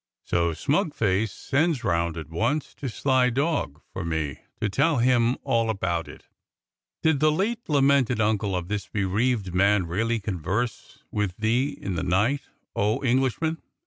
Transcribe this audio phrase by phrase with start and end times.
[0.23, 5.37] So smug face sends round at once to sly dog for me to tell him
[5.43, 6.23] all about it.
[7.03, 12.01] "'Did the late lamented uncle of this bereaved man really converse with thee in the
[12.03, 12.41] night,
[12.75, 13.61] O Englishman.'